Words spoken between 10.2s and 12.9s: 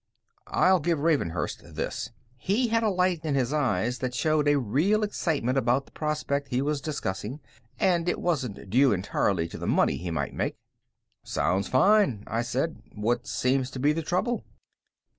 make. "Sounds fine," I said.